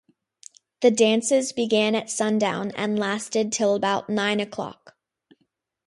The 0.81 0.89
dances 0.89 1.53
began 1.53 1.93
at 1.93 2.09
sundown 2.09 2.71
and 2.71 2.97
lasted 2.97 3.51
till 3.51 3.75
about 3.75 4.09
nine 4.09 4.39
o'clock. 4.39 4.95